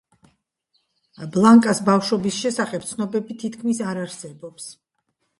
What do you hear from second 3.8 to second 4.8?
არ არსებობს.